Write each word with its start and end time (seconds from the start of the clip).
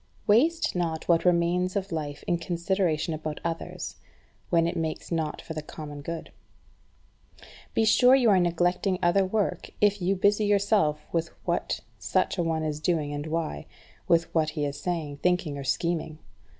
4. 0.25 0.33
Waste 0.35 0.75
not 0.75 1.07
what 1.07 1.25
remains 1.25 1.75
of 1.75 1.91
life 1.91 2.23
in 2.25 2.39
consideration 2.39 3.13
about 3.13 3.39
others, 3.45 3.97
when 4.49 4.65
it 4.65 4.75
makes 4.75 5.11
not 5.11 5.39
for 5.43 5.53
the 5.53 5.61
common 5.61 6.01
good. 6.01 6.31
Be 7.75 7.85
sure 7.85 8.15
you 8.15 8.31
are 8.31 8.39
neglecting 8.39 8.97
other 9.03 9.23
work 9.23 9.69
if 9.79 10.01
you 10.01 10.15
busy 10.15 10.45
yourself 10.47 11.01
with 11.11 11.27
what 11.45 11.81
such 11.99 12.39
a 12.39 12.43
one 12.43 12.63
is 12.63 12.79
doing 12.79 13.13
and 13.13 13.27
why, 13.27 13.67
with 14.07 14.33
what 14.33 14.49
he 14.57 14.65
is 14.65 14.81
saying, 14.81 15.17
thinking, 15.17 15.55
or 15.55 15.63
scheming. 15.63 16.17